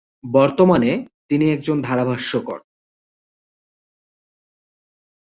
বর্তমানে 0.33 0.91
তিনি 1.29 1.45
একজন 1.51 1.77
ধারাভাষ্যকার। 1.81 2.59